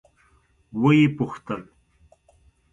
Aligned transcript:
ويې 0.81 1.07
پوښتل. 1.17 1.61